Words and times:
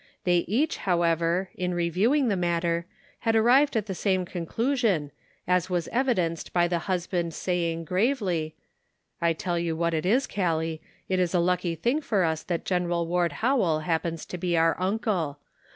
They 0.23 0.37
each, 0.47 0.77
however, 0.77 1.51
in 1.53 1.75
reviewing 1.75 2.27
the 2.27 2.35
matter, 2.35 2.87
had 3.19 3.35
arrived 3.35 3.77
at 3.77 3.85
the 3.85 3.93
same 3.93 4.25
conclusion, 4.25 5.11
as 5.47 5.69
was 5.69 5.87
evidenced 5.89 6.51
by 6.53 6.67
the 6.67 6.79
husband 6.89 7.35
saying, 7.35 7.83
gravely: 7.85 8.55
"I 9.21 9.33
tell 9.33 9.59
you 9.59 9.75
what 9.75 9.93
it 9.93 10.07
is, 10.07 10.25
Callie, 10.25 10.81
it 11.07 11.19
is 11.19 11.35
a 11.35 11.39
lucky 11.39 11.75
thing 11.75 12.01
for 12.01 12.23
us 12.23 12.41
that 12.41 12.65
Gen. 12.65 12.89
Ward 12.89 13.31
Howell 13.31 13.81
happens 13.81 14.25
to 14.25 14.39
be 14.39 14.57
our 14.57 14.75
uncle 14.81 15.37